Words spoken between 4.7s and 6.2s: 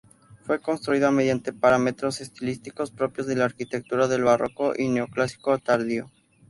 y neoclásico tardío.